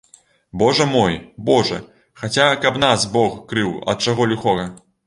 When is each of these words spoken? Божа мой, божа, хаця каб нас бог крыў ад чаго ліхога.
Божа 0.61 0.87
мой, 0.93 1.17
божа, 1.51 1.79
хаця 2.23 2.49
каб 2.65 2.83
нас 2.87 3.09
бог 3.21 3.41
крыў 3.55 3.71
ад 3.97 4.05
чаго 4.09 4.31
ліхога. 4.35 4.69